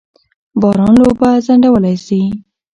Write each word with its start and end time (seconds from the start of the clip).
باران 0.61 0.93
لوبه 1.01 1.29
ځنډولای 1.45 1.95
سي. 2.05 2.21